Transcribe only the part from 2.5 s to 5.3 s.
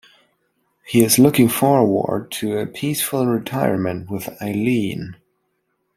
a peaceful retirement with Eileen.